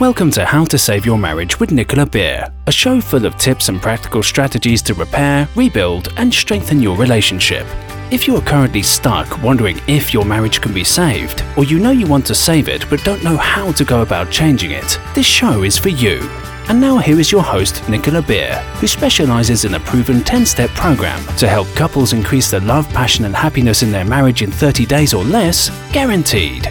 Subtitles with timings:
[0.00, 3.68] Welcome to How to Save Your Marriage with Nicola Beer, a show full of tips
[3.68, 7.66] and practical strategies to repair, rebuild, and strengthen your relationship.
[8.12, 11.90] If you are currently stuck wondering if your marriage can be saved, or you know
[11.90, 15.26] you want to save it but don't know how to go about changing it, this
[15.26, 16.20] show is for you.
[16.68, 20.70] And now here is your host, Nicola Beer, who specializes in a proven 10 step
[20.70, 24.86] program to help couples increase the love, passion, and happiness in their marriage in 30
[24.86, 26.70] days or less, guaranteed.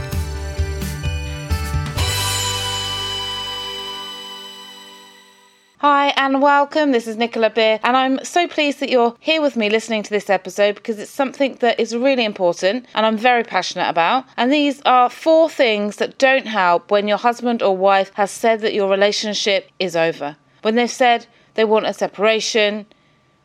[5.79, 6.91] Hi and welcome.
[6.91, 10.09] This is Nicola Beer, and I'm so pleased that you're here with me listening to
[10.09, 14.25] this episode because it's something that is really important and I'm very passionate about.
[14.37, 18.61] And these are four things that don't help when your husband or wife has said
[18.61, 20.35] that your relationship is over.
[20.63, 22.87] When they've said they want a separation,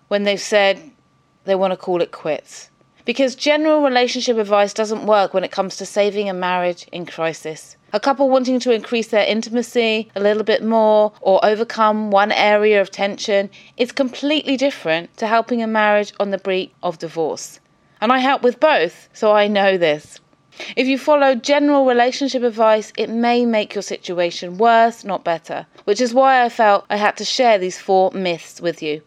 [0.09, 0.80] when they've said
[1.45, 2.70] they want to call it quits.
[3.04, 7.76] Because general relationship advice doesn't work when it comes to saving a marriage in crisis.
[7.95, 12.80] A couple wanting to increase their intimacy a little bit more or overcome one area
[12.80, 17.60] of tension is completely different to helping a marriage on the brink of divorce.
[18.01, 20.20] And I help with both, so I know this.
[20.74, 26.01] If you follow general relationship advice, it may make your situation worse, not better, which
[26.01, 29.02] is why I felt I had to share these four myths with you.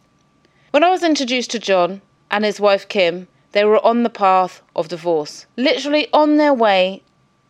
[0.69, 4.61] When I was introduced to John and his wife Kim, they were on the path
[4.75, 7.02] of divorce, literally on their way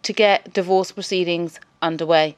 [0.05, 2.37] to get divorce proceedings underway.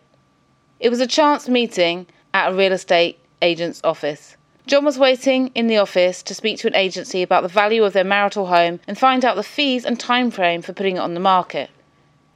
[0.80, 4.38] It was a chance meeting at a real estate agent's office.
[4.66, 7.94] John was waiting in the office to speak to an agency about the value of
[7.94, 11.14] their marital home and find out the fees and time frame for putting it on
[11.14, 11.70] the market.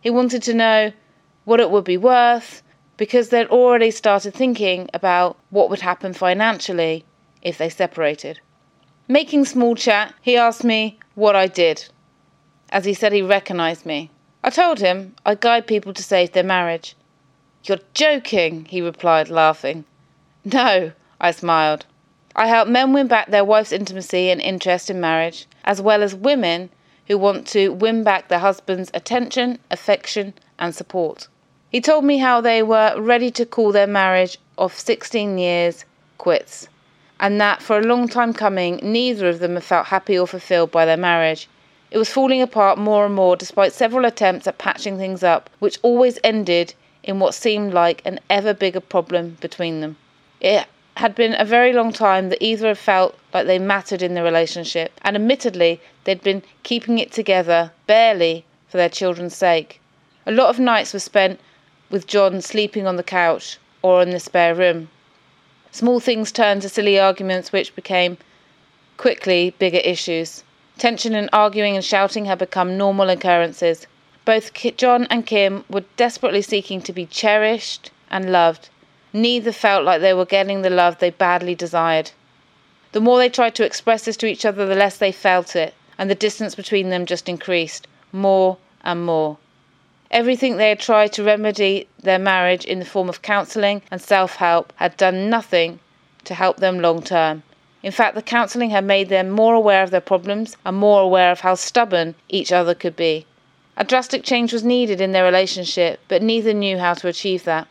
[0.01, 0.91] He wanted to know
[1.45, 2.61] what it would be worth
[2.97, 7.05] because they'd already started thinking about what would happen financially
[7.41, 8.39] if they separated.
[9.07, 11.87] Making small chat, he asked me what I did,
[12.69, 14.11] as he said he recognized me.
[14.43, 16.95] I told him I guide people to save their marriage.
[17.63, 19.85] You're joking, he replied, laughing.
[20.43, 21.85] No, I smiled.
[22.35, 26.15] I help men win back their wife's intimacy and interest in marriage, as well as
[26.15, 26.69] women
[27.07, 31.27] who want to win back their husband's attention, affection, and support.
[31.69, 35.85] He told me how they were ready to call their marriage of 16 years
[36.17, 36.67] quits,
[37.19, 40.71] and that for a long time coming, neither of them had felt happy or fulfilled
[40.71, 41.47] by their marriage.
[41.91, 45.77] It was falling apart more and more despite several attempts at patching things up, which
[45.81, 49.97] always ended in what seemed like an ever bigger problem between them.
[50.39, 54.13] It had been a very long time that either had felt like they mattered in
[54.13, 59.81] the relationship, and admittedly, they'd been keeping it together, barely, for their children's sake.
[60.25, 61.41] A lot of nights were spent
[61.89, 64.89] with John sleeping on the couch or in the spare room.
[65.71, 68.17] Small things turned to silly arguments, which became
[68.95, 70.43] quickly bigger issues.
[70.81, 73.85] Tension and arguing and shouting had become normal occurrences.
[74.25, 78.69] Both John and Kim were desperately seeking to be cherished and loved.
[79.13, 82.09] Neither felt like they were getting the love they badly desired.
[82.93, 85.75] The more they tried to express this to each other, the less they felt it,
[85.99, 89.37] and the distance between them just increased more and more.
[90.09, 94.37] Everything they had tried to remedy their marriage in the form of counselling and self
[94.37, 95.79] help had done nothing
[96.23, 97.43] to help them long term.
[97.83, 101.31] In fact, the counselling had made them more aware of their problems and more aware
[101.31, 103.25] of how stubborn each other could be.
[103.75, 107.67] A drastic change was needed in their relationship, but neither knew how to achieve that.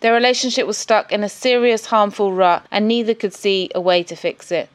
[0.00, 4.02] Their relationship was stuck in a serious, harmful rut, and neither could see a way
[4.02, 4.68] to fix it.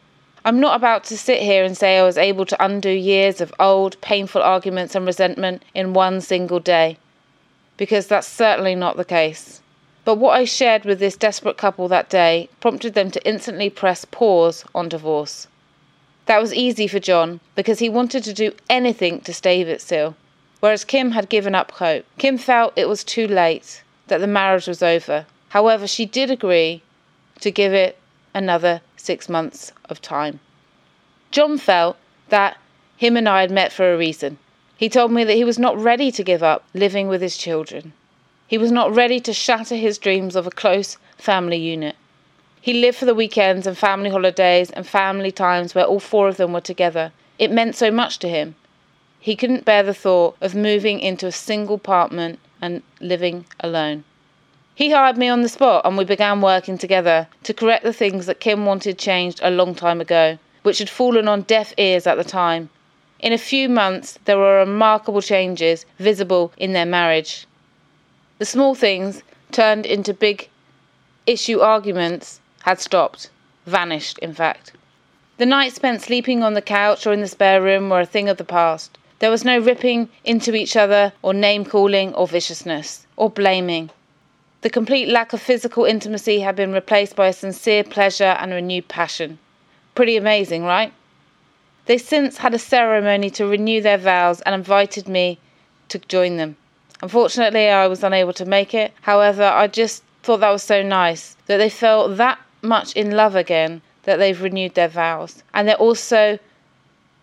[0.46, 3.54] I'm not about to sit here and say I was able to undo years of
[3.60, 6.98] old, painful arguments and resentment in one single day,
[7.76, 9.62] because that's certainly not the case.
[10.10, 14.06] But what I shared with this desperate couple that day prompted them to instantly press
[14.06, 15.48] pause on divorce.
[16.26, 20.16] That was easy for John because he wanted to do anything to stave it still,
[20.62, 22.08] whereas Kim had given up hope.
[22.18, 25.28] Kim felt it was too late, that the marriage was over.
[25.50, 26.82] However, she did agree
[27.42, 27.96] to give it
[28.34, 30.40] another six months of time.
[31.30, 31.98] John felt
[32.30, 32.58] that
[32.98, 34.40] him and I had met for a reason.
[34.76, 37.94] He told me that he was not ready to give up living with his children.
[38.50, 41.96] He was not ready to shatter his dreams of a close family unit.
[42.60, 46.38] He lived for the weekends and family holidays and family times where all four of
[46.38, 47.12] them were together.
[47.38, 48.56] It meant so much to him.
[49.20, 54.04] He couldn't bear the thought of moving into a single apartment and living alone.
[54.74, 58.26] He hired me on the spot and we began working together to correct the things
[58.26, 62.18] that Kim wanted changed a long time ago, which had fallen on deaf ears at
[62.18, 62.72] the time.
[63.20, 67.46] In a few months, there were remarkable changes visible in their marriage.
[68.40, 69.22] The small things
[69.52, 70.48] turned into big
[71.28, 73.30] issue arguments had stopped,
[73.66, 74.72] vanished, in fact.
[75.38, 78.30] The nights spent sleeping on the couch or in the spare room were a thing
[78.30, 78.98] of the past.
[79.20, 83.90] There was no ripping into each other, or name calling, or viciousness, or blaming.
[84.62, 88.88] The complete lack of physical intimacy had been replaced by a sincere pleasure and renewed
[88.88, 89.38] passion.
[89.96, 90.94] Pretty amazing, right?
[91.88, 95.40] They since had a ceremony to renew their vows and invited me
[95.90, 96.56] to join them.
[97.02, 98.94] Unfortunately, I was unable to make it.
[99.02, 103.36] However, I just thought that was so nice that they felt that much in love
[103.36, 105.44] again that they've renewed their vows.
[105.54, 106.40] And they're also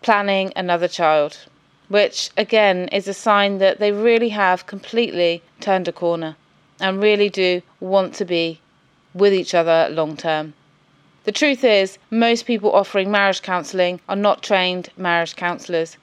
[0.01, 1.37] planning another child,
[1.89, 6.35] which again is a sign that they really have completely turned a corner
[6.79, 8.59] and really do want to be
[9.13, 10.53] with each other long term.
[11.23, 15.97] The truth is, most people offering marriage counselling are not trained marriage counsellors.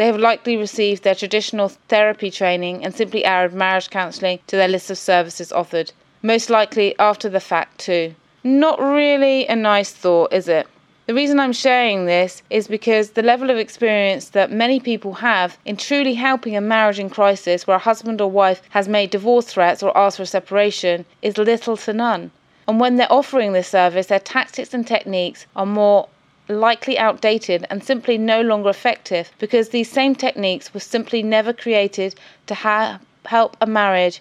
[0.00, 4.66] They have likely received their traditional therapy training and simply added marriage counselling to their
[4.66, 5.92] list of services offered,
[6.22, 8.14] most likely after the fact, too.
[8.42, 10.66] Not really a nice thought, is it?
[11.04, 15.58] The reason I'm sharing this is because the level of experience that many people have
[15.66, 19.48] in truly helping a marriage in crisis where a husband or wife has made divorce
[19.48, 22.30] threats or asked for separation is little to none.
[22.66, 26.08] And when they're offering this service, their tactics and techniques are more
[26.50, 32.14] likely outdated and simply no longer effective because these same techniques were simply never created
[32.46, 34.20] to ha- help a marriage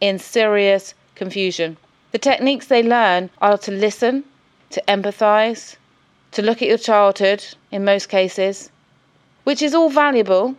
[0.00, 1.76] in serious confusion.
[2.12, 4.24] The techniques they learn are to listen,
[4.70, 5.76] to empathize,
[6.32, 8.70] to look at your childhood in most cases,
[9.44, 10.56] which is all valuable,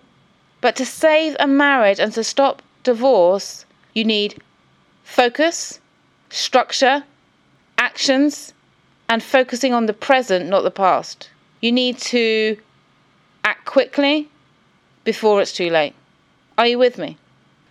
[0.62, 4.42] but to save a marriage and to stop divorce, you need
[5.04, 5.80] focus,
[6.30, 7.04] structure,
[7.78, 8.54] actions,
[9.10, 11.30] and focusing on the present, not the past.
[11.62, 12.58] You need to
[13.44, 14.30] act quickly
[15.04, 15.96] before it's too late.
[16.58, 17.18] Are you with me?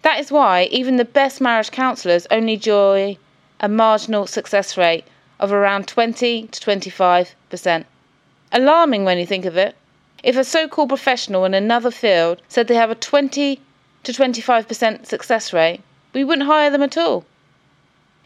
[0.02, 3.16] That is why even the best marriage counsellors only enjoy
[3.60, 5.04] a marginal success rate
[5.38, 7.84] of around 20 to 25%.
[8.50, 9.76] Alarming when you think of it.
[10.24, 13.60] If a so called professional in another field said they have a 20
[14.02, 15.82] to 25% success rate,
[16.12, 17.24] we wouldn't hire them at all.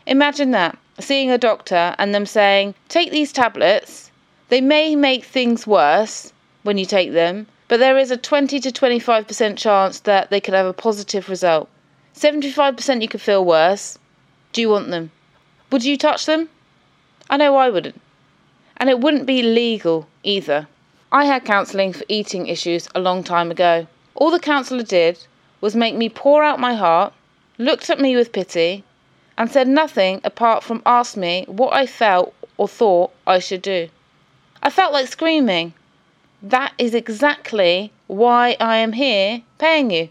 [0.06, 4.10] Imagine that seeing a doctor and them saying, Take these tablets,
[4.48, 6.32] they may make things worse
[6.62, 10.54] when you take them, but there is a 20 to 25% chance that they could
[10.54, 11.68] have a positive result.
[12.14, 13.98] 75% you could feel worse.
[14.52, 15.10] Do you want them?
[15.70, 16.48] Would you touch them?
[17.30, 18.00] I know I wouldn't.
[18.76, 20.68] And it wouldn't be legal either.
[21.10, 23.86] I had counselling for eating issues a long time ago.
[24.14, 25.26] All the counsellor did
[25.60, 27.14] was make me pour out my heart,
[27.56, 28.84] looked at me with pity,
[29.36, 33.88] and said nothing apart from ask me what I felt or thought I should do.
[34.62, 35.74] I felt like screaming.
[36.42, 40.08] That is exactly why I am here paying you.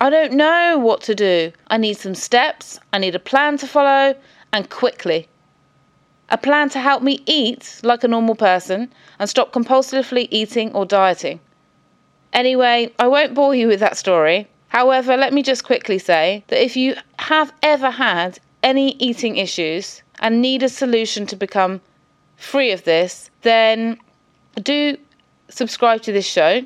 [0.00, 1.52] I don't know what to do.
[1.68, 4.14] I need some steps, I need a plan to follow,
[4.52, 5.28] and quickly.
[6.30, 10.86] A plan to help me eat like a normal person and stop compulsively eating or
[10.86, 11.40] dieting.
[12.32, 14.48] Anyway, I won't bore you with that story.
[14.68, 20.02] However, let me just quickly say that if you have ever had any eating issues
[20.20, 21.80] and need a solution to become
[22.36, 23.98] free of this, then
[24.62, 24.96] do
[25.48, 26.62] subscribe to this show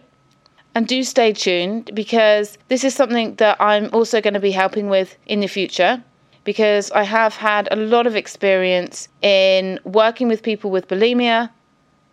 [0.74, 4.88] and do stay tuned because this is something that I'm also going to be helping
[4.88, 6.02] with in the future
[6.44, 11.50] because I have had a lot of experience in working with people with bulimia,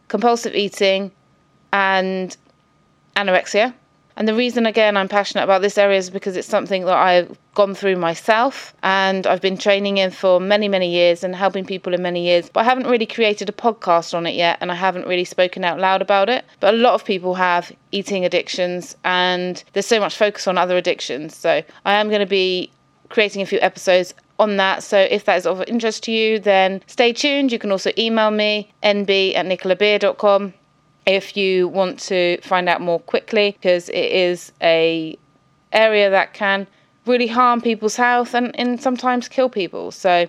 [0.08, 1.12] compulsive eating,
[1.74, 2.36] and
[3.16, 3.74] anorexia.
[4.16, 7.38] And the reason, again, I'm passionate about this area is because it's something that I've
[7.54, 11.94] gone through myself and I've been training in for many, many years and helping people
[11.94, 12.50] in many years.
[12.50, 15.64] But I haven't really created a podcast on it yet and I haven't really spoken
[15.64, 16.46] out loud about it.
[16.60, 20.78] But a lot of people have eating addictions and there's so much focus on other
[20.78, 21.36] addictions.
[21.36, 22.72] So I am going to be
[23.10, 24.84] creating a few episodes on that.
[24.84, 27.52] So if that is of interest to you, then stay tuned.
[27.52, 30.54] You can also email me, nb at nicolabeer.com
[31.06, 35.18] if you want to find out more quickly because it is a
[35.74, 36.68] area that can
[37.06, 39.92] really harm people's health and, and sometimes kill people.
[39.92, 40.28] So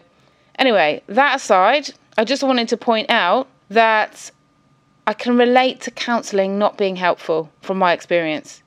[0.59, 4.31] anyway, that aside, I just wanted to point out that
[5.07, 8.63] I can relate to counselling not being helpful from my experience.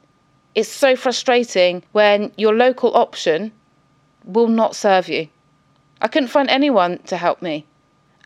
[0.53, 3.51] It's so frustrating when your local option
[4.23, 5.27] will not serve you.
[6.01, 7.65] I couldn't find anyone to help me.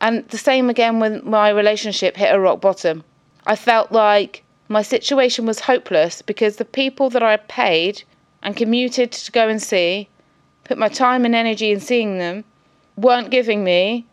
[0.01, 3.03] And the same again when my relationship hit a rock bottom.
[3.49, 8.03] I felt like my situation was hopeless because the people that I paid
[8.43, 10.07] and commuted to go and see,
[10.65, 12.43] put my time and energy in seeing them,
[12.95, 14.05] weren't giving me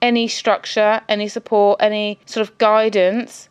[0.00, 3.50] any structure, any support, any sort of guidance.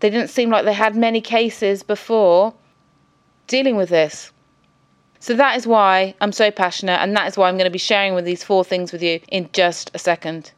[0.00, 2.52] They didn't seem like they had many cases before
[3.46, 4.30] dealing with this.
[5.20, 7.78] So that is why I'm so passionate, and that is why I'm going to be
[7.78, 10.52] sharing with these four things with you in just a second.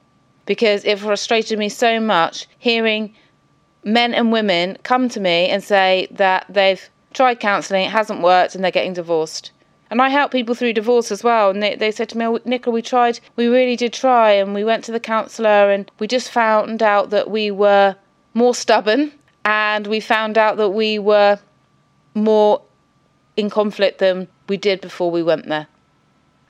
[0.45, 3.14] Because it frustrated me so much hearing
[3.87, 8.55] men and women come to me and say that they've tried counselling, it hasn't worked,
[8.55, 9.52] and they're getting divorced.
[9.88, 11.50] And I help people through divorce as well.
[11.50, 14.33] And they, they said to me, oh, Nicola, we tried, we really did try.
[14.33, 17.95] And we went to the counsellor and we just found out that we were
[18.35, 19.12] more stubborn
[19.45, 21.38] and we found out that we were
[22.16, 22.62] more
[23.37, 25.69] in conflict than we did before we went there.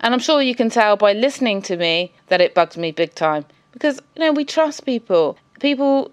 [0.00, 3.14] And I'm sure you can tell by listening to me that it bugged me big
[3.14, 5.37] time because, you know, we trust people.
[5.61, 6.11] People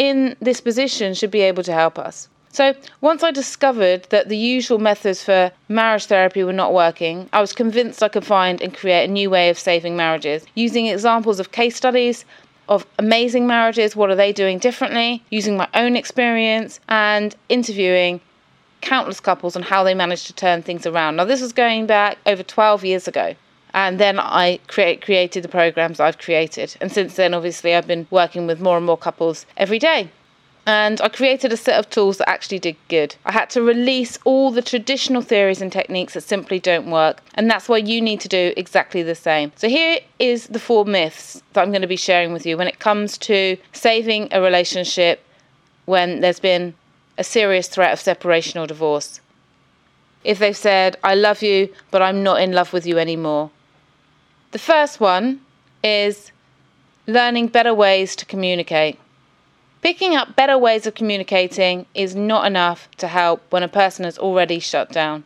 [0.00, 2.26] in this position should be able to help us.
[2.52, 7.40] So, once I discovered that the usual methods for marriage therapy were not working, I
[7.40, 11.38] was convinced I could find and create a new way of saving marriages using examples
[11.38, 12.24] of case studies
[12.68, 13.94] of amazing marriages.
[13.94, 15.22] What are they doing differently?
[15.30, 18.20] Using my own experience and interviewing
[18.80, 21.16] countless couples on how they managed to turn things around.
[21.16, 23.34] Now, this was going back over 12 years ago.
[23.72, 26.76] And then I create, created the programs I've created.
[26.80, 30.10] And since then, obviously, I've been working with more and more couples every day
[30.66, 33.16] and I created a set of tools that actually did good.
[33.24, 37.50] I had to release all the traditional theories and techniques that simply don't work, and
[37.50, 39.52] that's why you need to do exactly the same.
[39.56, 42.68] So, here is the four myths that I'm going to be sharing with you when
[42.68, 45.24] it comes to saving a relationship
[45.86, 46.74] when there's been
[47.18, 49.20] a serious threat of separation or divorce.
[50.22, 53.50] If they've said, I love you, but I'm not in love with you anymore.
[54.52, 55.42] The first one
[55.84, 56.32] is
[57.06, 58.98] learning better ways to communicate.
[59.80, 64.18] Picking up better ways of communicating is not enough to help when a person has
[64.18, 65.22] already shut down.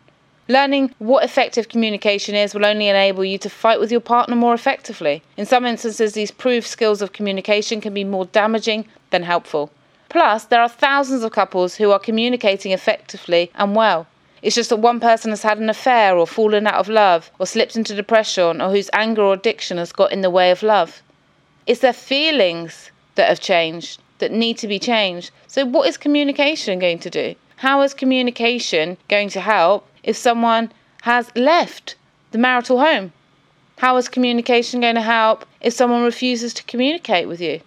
[0.46, 4.52] Learning what effective communication is will only enable you to fight with your partner more
[4.52, 5.22] effectively.
[5.38, 9.70] In some instances, these proved skills of communication can be more damaging than helpful.
[10.10, 14.06] Plus, there are thousands of couples who are communicating effectively and well.
[14.44, 17.46] It's just that one person has had an affair or fallen out of love or
[17.46, 21.02] slipped into depression or whose anger or addiction has got in the way of love.
[21.66, 25.30] It's their feelings that have changed that need to be changed.
[25.46, 27.34] So, what is communication going to do?
[27.56, 30.70] How is communication going to help if someone
[31.04, 31.94] has left
[32.32, 33.14] the marital home?
[33.78, 37.62] How is communication going to help if someone refuses to communicate with you?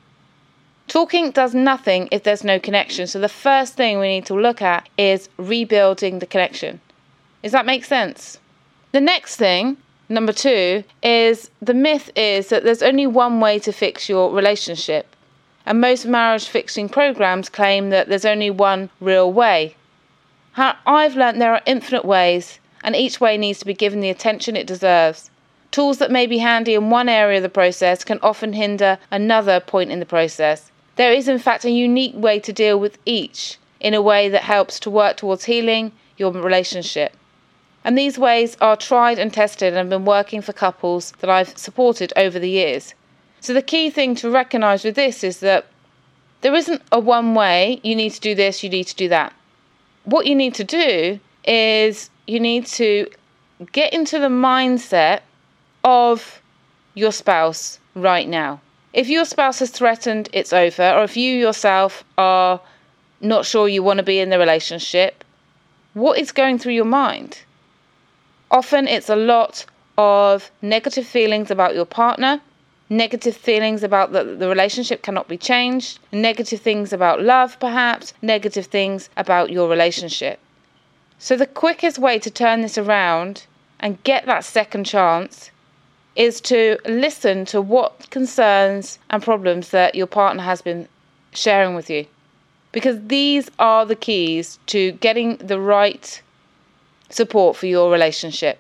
[0.88, 3.08] Talking does nothing if there's no connection.
[3.08, 6.80] So, the first thing we need to look at is rebuilding the connection.
[7.44, 8.40] Does that make sense?
[8.94, 9.78] The next thing,
[10.10, 15.14] number two, is the myth is that there's only one way to fix your relationship
[15.68, 19.76] and most marriage fixing programs claim that there's only one real way.
[20.56, 24.56] I've learnt there are infinite ways, and each way needs to be given the attention
[24.56, 25.30] it deserves.
[25.72, 29.60] Tools that may be handy in one area of the process can often hinder another
[29.60, 30.72] point in the process.
[30.98, 34.42] There is, in fact, a unique way to deal with each in a way that
[34.44, 37.14] helps to work towards healing your relationship.
[37.84, 41.58] And these ways are tried and tested and have been working for couples that I've
[41.58, 42.96] supported over the years.
[43.40, 45.68] So the key thing to recognize with this is that
[46.42, 49.34] there isn't a one way, you need to do this, you need to do that.
[50.04, 53.08] What you need to do is you need to
[53.72, 55.22] get into the mindset
[55.84, 56.42] of
[56.96, 58.60] your spouse right now.
[58.94, 62.62] If your spouse has threatened, it's over, or if you yourself are
[63.20, 65.24] not sure you want to be in the relationship,
[65.94, 67.40] what is going through your mind?
[68.50, 69.66] Often it's a lot
[69.98, 72.40] of negative feelings about your partner,
[72.90, 78.68] negative feelings about that the relationship cannot be changed, negative things about love, perhaps, negative
[78.68, 80.40] things about your relationship.
[81.20, 83.48] So, the quickest way to turn this around
[83.80, 85.52] and get that second chance
[86.18, 90.88] is to listen to what concerns and problems that your partner has been
[91.32, 92.06] sharing with you.
[92.72, 96.22] Because these are the keys to getting the right
[97.10, 98.58] support for your relationship.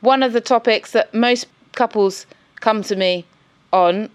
[0.00, 3.24] One of the topics that most couples come to me
[3.72, 4.10] on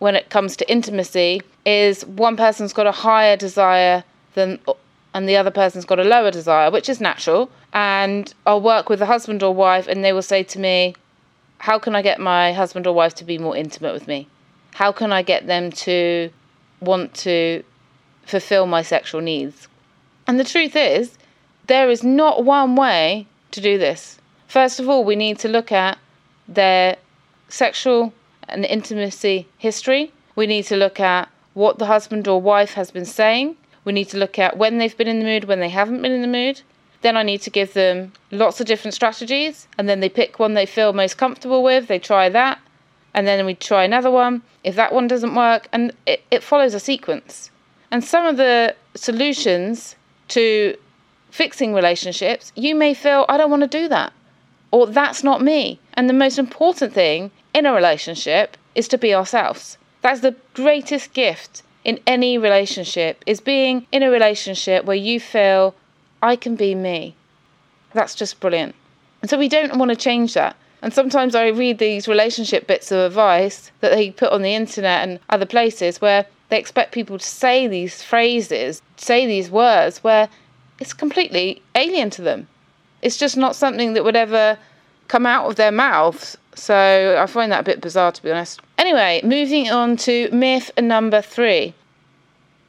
[0.00, 4.02] when it comes to intimacy is one person's got a higher desire
[4.34, 4.58] than
[5.12, 7.50] and the other person's got a lower desire, which is natural.
[7.72, 10.94] And I'll work with a husband or wife and they will say to me,
[11.60, 14.28] How can I get my husband or wife to be more intimate with me?
[14.72, 16.30] How can I get them to
[16.80, 17.62] want to
[18.24, 19.68] fulfill my sexual needs?
[20.26, 21.18] And the truth is,
[21.66, 24.18] there is not one way to do this.
[24.48, 25.98] First of all, we need to look at
[26.48, 26.96] their
[27.50, 28.14] sexual
[28.48, 30.12] and intimacy history.
[30.34, 33.56] We need to look at what the husband or wife has been saying.
[33.84, 36.12] We need to look at when they've been in the mood, when they haven't been
[36.12, 36.62] in the mood.
[37.02, 40.54] Then I need to give them lots of different strategies, and then they pick one
[40.54, 41.88] they feel most comfortable with.
[41.88, 42.58] They try that,
[43.14, 44.42] and then we try another one.
[44.64, 47.50] If that one doesn't work, and it, it follows a sequence.
[47.90, 49.96] And some of the solutions
[50.28, 50.76] to
[51.30, 54.12] fixing relationships, you may feel, I don't want to do that,
[54.70, 55.80] or that's not me.
[55.94, 59.78] And the most important thing in a relationship is to be ourselves.
[60.02, 65.74] That's the greatest gift in any relationship is being in a relationship where you feel
[66.22, 67.14] I can be me.
[67.92, 68.74] That's just brilliant.
[69.22, 70.56] And so we don't want to change that.
[70.82, 75.06] And sometimes I read these relationship bits of advice that they put on the internet
[75.06, 80.28] and other places where they expect people to say these phrases, say these words, where
[80.78, 82.48] it's completely alien to them.
[83.02, 84.58] It's just not something that would ever
[85.08, 86.36] come out of their mouths.
[86.54, 88.60] So I find that a bit bizarre, to be honest.
[88.78, 91.74] Anyway, moving on to myth number three.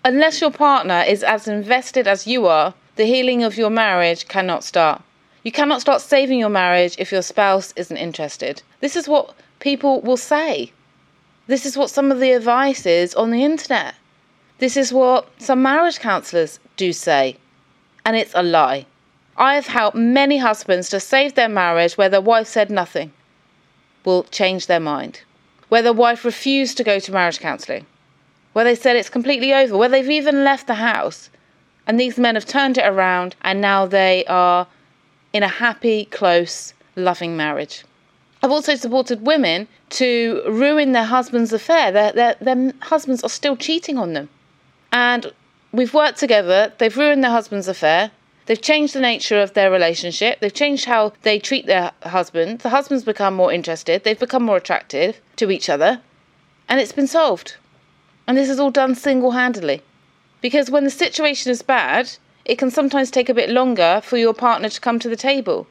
[0.04, 4.64] Unless your partner is as invested as you are, the healing of your marriage cannot
[4.64, 5.02] start.
[5.44, 8.62] You cannot start saving your marriage if your spouse isn't interested.
[8.80, 10.72] This is what people will say.
[11.48, 13.96] This is what some of the advice is on the internet.
[14.60, 17.38] This is what some marriage counsellors do say.
[18.06, 18.86] And it's a lie.
[19.38, 23.12] I have helped many husbands to save their marriage where their wife said nothing
[24.06, 25.22] will change their mind,
[25.70, 27.86] where the wife refused to go to marriage counselling,
[28.54, 31.30] where they said it's completely over, where they've even left the house.
[31.88, 34.68] And these men have turned it around and now they are
[35.34, 37.84] in a happy, close, loving marriage.
[38.44, 41.92] I've also supported women to ruin their husband's affair.
[41.92, 44.30] Their, their, their husbands are still cheating on them.
[44.92, 45.32] And
[45.72, 48.12] we've worked together, they've ruined their husband's affair.
[48.48, 50.40] They've changed the nature of their relationship.
[50.40, 52.60] They've changed how they treat their husband.
[52.60, 54.04] The husband's become more interested.
[54.04, 56.02] They've become more attractive to each other.
[56.68, 57.56] And it's been solved.
[58.28, 59.82] And this is all done single handedly.
[60.42, 62.12] Because when the situation is bad,
[62.46, 65.68] it can sometimes take a bit longer for your partner to come to the table.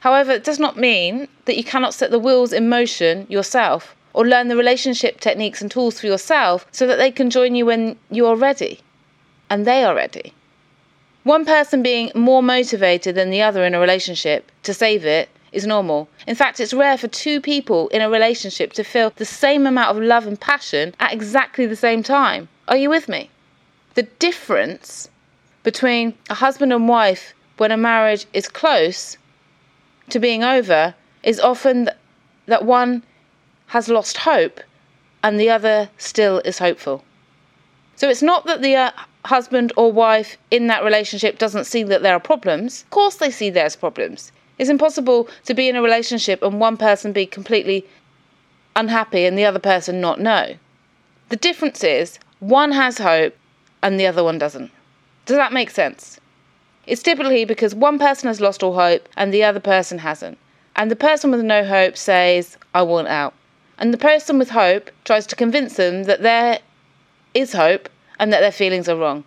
[0.00, 4.26] However, it does not mean that you cannot set the wheels in motion yourself or
[4.26, 7.96] learn the relationship techniques and tools for yourself so that they can join you when
[8.10, 8.80] you are ready
[9.48, 10.34] and they are ready.
[11.22, 15.66] One person being more motivated than the other in a relationship to save it is
[15.66, 16.08] normal.
[16.26, 19.96] In fact, it's rare for two people in a relationship to feel the same amount
[19.96, 22.48] of love and passion at exactly the same time.
[22.68, 23.30] Are you with me?
[23.94, 25.08] The difference
[25.62, 29.18] between a husband and wife when a marriage is close
[30.08, 31.90] to being over is often
[32.46, 33.02] that one
[33.68, 34.60] has lost hope
[35.22, 37.04] and the other still is hopeful.
[37.96, 38.90] So it's not that the uh,
[39.26, 42.82] husband or wife in that relationship doesn't see that there are problems.
[42.84, 44.32] Of course, they see there's problems.
[44.58, 47.86] It's impossible to be in a relationship and one person be completely
[48.74, 50.54] unhappy and the other person not know.
[51.28, 53.36] The difference is one has hope
[53.82, 54.70] and the other one doesn't.
[55.26, 56.18] Does that make sense?
[56.86, 60.38] It's typically because one person has lost all hope and the other person hasn't.
[60.76, 63.34] And the person with no hope says, I want out.
[63.78, 66.58] And the person with hope tries to convince them that there
[67.34, 67.88] is hope
[68.18, 69.24] and that their feelings are wrong.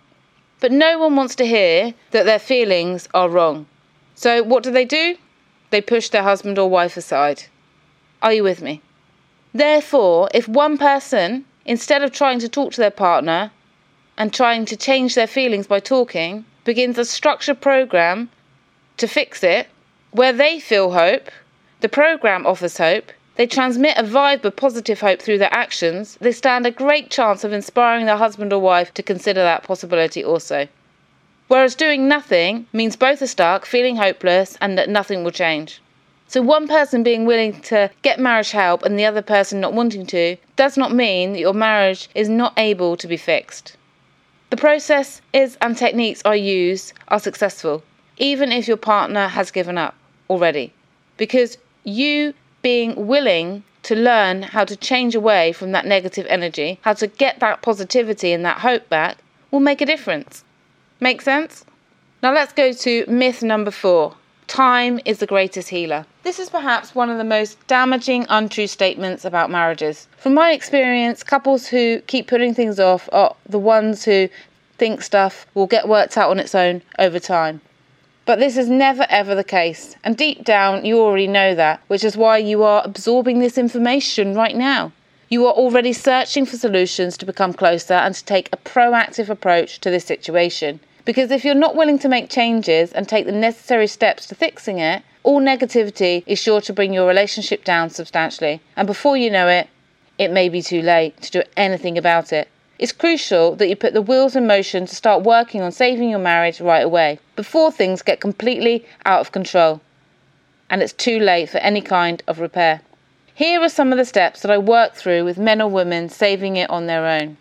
[0.60, 3.66] But no one wants to hear that their feelings are wrong.
[4.14, 5.16] So what do they do?
[5.70, 7.44] They push their husband or wife aside.
[8.22, 8.80] Are you with me?
[9.52, 13.50] Therefore, if one person, instead of trying to talk to their partner,
[14.16, 18.30] and trying to change their feelings by talking begins a structured program
[18.96, 19.68] to fix it
[20.12, 21.28] where they feel hope,
[21.80, 26.30] the program offers hope, they transmit a vibe of positive hope through their actions, they
[26.30, 30.68] stand a great chance of inspiring their husband or wife to consider that possibility also.
[31.48, 35.80] Whereas doing nothing means both are stuck, feeling hopeless, and that nothing will change.
[36.28, 40.06] So, one person being willing to get marriage help and the other person not wanting
[40.06, 43.76] to does not mean that your marriage is not able to be fixed.
[44.54, 47.82] The process is and techniques I use are successful,
[48.18, 49.96] even if your partner has given up
[50.30, 50.72] already.
[51.16, 56.92] Because you being willing to learn how to change away from that negative energy, how
[56.92, 59.18] to get that positivity and that hope back,
[59.50, 60.44] will make a difference.
[61.00, 61.64] Make sense?
[62.22, 64.14] Now let's go to myth number four
[64.46, 66.06] time is the greatest healer.
[66.22, 70.08] This is perhaps one of the most damaging untrue statements about marriages.
[70.16, 74.28] From my experience, couples who keep putting things off are the ones who
[74.78, 77.60] think stuff will get worked out on its own over time.
[78.26, 82.02] But this is never ever the case, and deep down you already know that, which
[82.02, 84.92] is why you are absorbing this information right now.
[85.28, 89.78] You are already searching for solutions to become closer and to take a proactive approach
[89.80, 90.80] to this situation.
[91.04, 94.78] Because if you're not willing to make changes and take the necessary steps to fixing
[94.78, 98.60] it, all negativity is sure to bring your relationship down substantially.
[98.76, 99.68] And before you know it,
[100.18, 102.48] it may be too late to do anything about it.
[102.78, 106.18] It's crucial that you put the wheels in motion to start working on saving your
[106.18, 109.80] marriage right away, before things get completely out of control
[110.70, 112.80] and it's too late for any kind of repair.
[113.34, 116.56] Here are some of the steps that I work through with men or women saving
[116.56, 117.36] it on their own.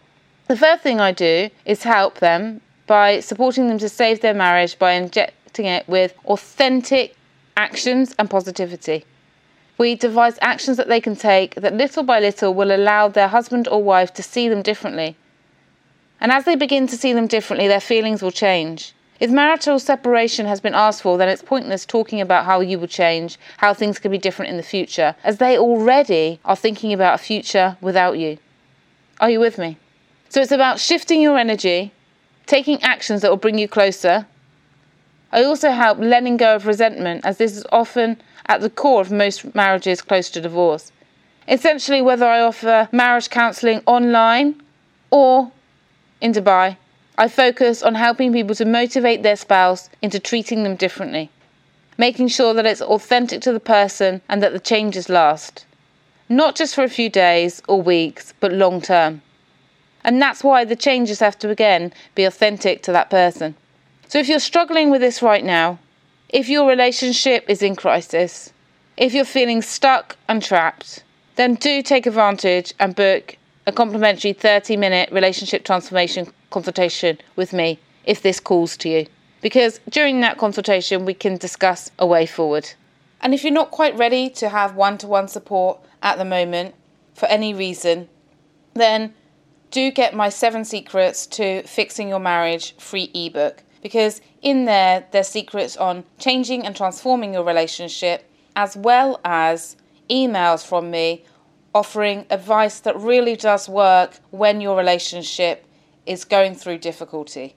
[0.48, 4.78] The first thing I do is help them by supporting them to save their marriage
[4.78, 7.16] by injecting it with authentic
[7.56, 9.06] actions and positivity.
[9.78, 13.68] We devise actions that they can take that little by little will allow their husband
[13.68, 15.16] or wife to see them differently.
[16.20, 18.94] And as they begin to see them differently, their feelings will change.
[19.20, 22.88] If marital separation has been asked for, then it's pointless talking about how you will
[22.88, 27.16] change, how things can be different in the future, as they already are thinking about
[27.16, 28.38] a future without you.
[29.22, 29.78] Are you with me?
[30.30, 31.94] So it's about shifting your energy,
[32.46, 34.26] taking actions that will bring you closer.
[35.32, 39.12] I also help letting go of resentment, as this is often at the core of
[39.12, 40.92] most marriages close to divorce.
[41.48, 44.62] Essentially, whether I offer marriage counselling online
[45.10, 45.52] or
[46.22, 46.78] in Dubai,
[47.18, 51.32] I focus on helping people to motivate their spouse into treating them differently,
[51.98, 55.66] making sure that it's authentic to the person and that the changes last.
[56.30, 59.23] Not just for a few days or weeks, but long term.
[60.04, 63.56] And that's why the changes have to again be authentic to that person.
[64.08, 65.80] So if you're struggling with this right now,
[66.30, 68.52] if your relationship is in crisis,
[68.98, 71.04] if you're feeling stuck and trapped,
[71.36, 77.80] then do take advantage and book a complimentary 30 minute relationship transformation consultation with me
[78.06, 79.06] if this calls to you.
[79.42, 82.70] Because during that consultation, we can discuss a way forward.
[83.22, 86.76] And if you're not quite ready to have one to one support at the moment
[87.14, 88.10] for any reason,
[88.74, 89.14] then
[89.74, 93.64] do get my seven secrets to fixing your marriage free ebook.
[93.82, 99.76] Because in there, there's secrets on changing and transforming your relationship, as well as
[100.10, 101.26] emails from me
[101.74, 105.66] offering advice that really does work when your relationship
[106.06, 107.56] is going through difficulty.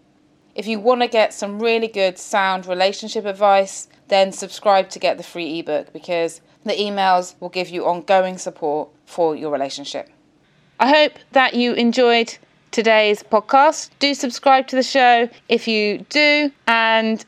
[0.55, 5.18] If you want to get some really good sound relationship advice, then subscribe to get
[5.18, 10.09] the free ebook because the emails will give you ongoing support for your relationship.
[10.79, 12.37] I hope that you enjoyed
[12.71, 13.89] today's podcast.
[13.99, 17.25] Do subscribe to the show if you do, and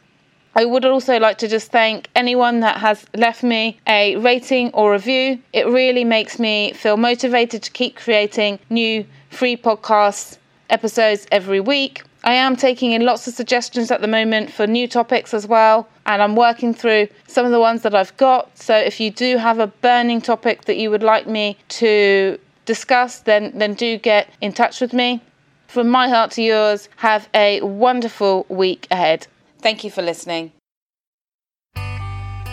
[0.55, 4.93] I would also like to just thank anyone that has left me a rating or
[4.93, 5.39] review.
[5.55, 10.37] It really makes me feel motivated to keep creating new free podcast
[10.69, 12.03] episodes every week.
[12.25, 15.89] I am taking in lots of suggestions at the moment for new topics as well,
[16.05, 18.59] and I'm working through some of the ones that I've got.
[18.59, 23.19] So if you do have a burning topic that you would like me to discuss,
[23.21, 25.21] then then do get in touch with me.
[25.67, 29.27] From my heart to yours, have a wonderful week ahead.
[29.61, 30.53] Thank you for listening.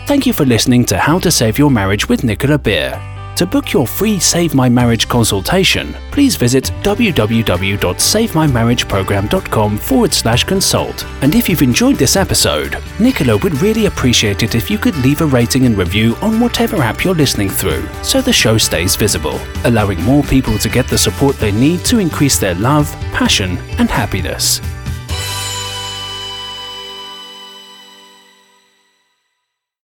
[0.06, 3.15] Thank you for listening to How to Save Your Marriage with Nicola Beer.
[3.36, 11.04] To book your free Save My Marriage consultation, please visit www.savemymarriageprogram.com forward slash consult.
[11.20, 15.20] And if you've enjoyed this episode, Nicola would really appreciate it if you could leave
[15.20, 19.38] a rating and review on whatever app you're listening through so the show stays visible,
[19.64, 23.90] allowing more people to get the support they need to increase their love, passion, and
[23.90, 24.62] happiness.